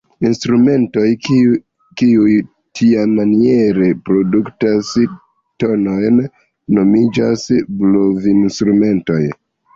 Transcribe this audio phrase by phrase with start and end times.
[0.27, 1.03] Instrumentoj,
[2.01, 2.31] kiuj
[2.79, 4.91] tiamaniere produktas
[5.65, 6.19] tonojn,
[6.79, 7.47] nomiĝas
[7.85, 9.23] blovinstrumentoj.